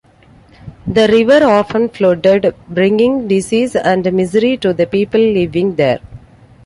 The 0.87 1.07
river 1.09 1.45
often 1.45 1.87
flooded, 1.87 2.55
bringing 2.67 3.27
disease 3.27 3.75
and 3.75 4.11
misery 4.13 4.57
to 4.57 4.73
the 4.73 4.87
people 4.87 5.21
living 5.21 5.75
there. 5.75 5.99